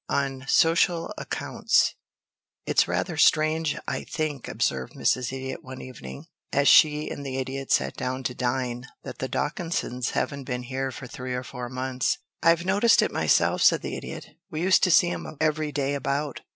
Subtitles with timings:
[0.09, 1.93] IX ON SOCIAL ACCOUNTS
[2.65, 5.27] "It's rather strange, I think," observed Mrs.
[5.31, 10.09] Idiot one evening, as she and the Idiot sat down to dine, "that the Dawkinses
[10.15, 14.29] haven't been here for three or four months." "I've noticed it myself," said the Idiot.
[14.49, 16.41] "We used to see 'em every day about.